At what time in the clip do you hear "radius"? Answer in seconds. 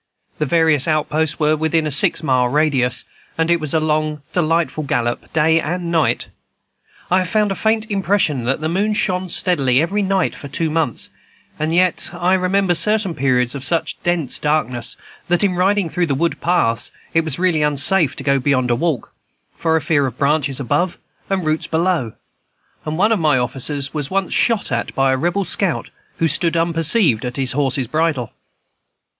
2.49-3.05